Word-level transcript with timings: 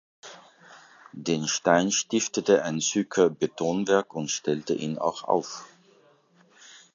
Den 1.13 1.47
Stein 1.47 1.91
stiftete 1.91 2.63
ein 2.63 2.79
Syker 2.79 3.29
Betonwerk 3.29 4.15
und 4.15 4.31
stellte 4.31 4.73
ihn 4.73 4.97
auch 4.97 5.25
auf. 5.25 5.63